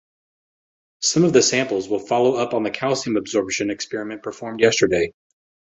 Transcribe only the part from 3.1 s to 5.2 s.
absorption experiment performed yesterday.